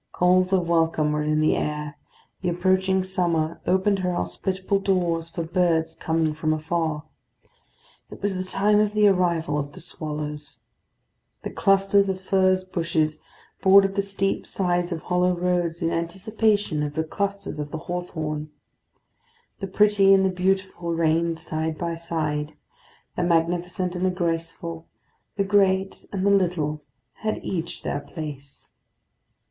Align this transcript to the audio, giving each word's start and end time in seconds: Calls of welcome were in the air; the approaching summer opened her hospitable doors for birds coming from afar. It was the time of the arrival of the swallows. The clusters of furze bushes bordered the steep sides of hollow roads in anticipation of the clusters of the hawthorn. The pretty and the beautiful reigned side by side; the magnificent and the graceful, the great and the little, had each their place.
Calls 0.13 0.51
of 0.51 0.67
welcome 0.67 1.11
were 1.11 1.21
in 1.21 1.41
the 1.41 1.55
air; 1.55 1.95
the 2.41 2.49
approaching 2.49 3.03
summer 3.03 3.61
opened 3.67 3.99
her 3.99 4.15
hospitable 4.15 4.79
doors 4.79 5.29
for 5.29 5.43
birds 5.43 5.93
coming 5.93 6.33
from 6.33 6.53
afar. 6.53 7.03
It 8.09 8.19
was 8.19 8.33
the 8.33 8.43
time 8.51 8.79
of 8.79 8.93
the 8.93 9.07
arrival 9.07 9.59
of 9.59 9.73
the 9.73 9.79
swallows. 9.79 10.61
The 11.43 11.51
clusters 11.51 12.09
of 12.09 12.19
furze 12.19 12.63
bushes 12.63 13.19
bordered 13.61 13.93
the 13.93 14.01
steep 14.01 14.47
sides 14.47 14.91
of 14.91 15.03
hollow 15.03 15.35
roads 15.35 15.83
in 15.83 15.91
anticipation 15.91 16.81
of 16.81 16.95
the 16.95 17.03
clusters 17.03 17.59
of 17.59 17.69
the 17.69 17.77
hawthorn. 17.85 18.49
The 19.59 19.67
pretty 19.67 20.15
and 20.15 20.25
the 20.25 20.29
beautiful 20.33 20.95
reigned 20.95 21.39
side 21.39 21.77
by 21.77 21.93
side; 21.93 22.55
the 23.15 23.21
magnificent 23.21 23.95
and 23.95 24.03
the 24.03 24.09
graceful, 24.09 24.87
the 25.37 25.43
great 25.43 26.09
and 26.11 26.25
the 26.25 26.31
little, 26.31 26.81
had 27.17 27.37
each 27.45 27.83
their 27.83 27.99
place. 27.99 28.73